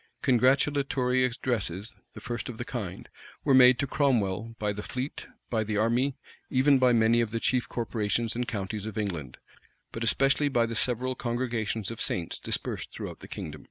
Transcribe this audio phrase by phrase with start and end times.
[0.23, 3.07] Congratulatory addresses, the first of the kind,
[3.43, 6.15] were made to Cromwell by the fleet, by the army,
[6.49, 9.37] even by many of the chief corporations and counties of England;
[9.91, 13.59] but especially by the several congregations of saints dispersed throughout the kingdom.